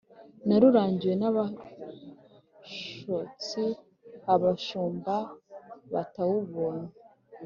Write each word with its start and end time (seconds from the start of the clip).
nawurangiwe 0.47 1.13
n'abashotsi, 1.21 3.63
abashumba 4.33 5.15
batawubonye. 5.93 6.89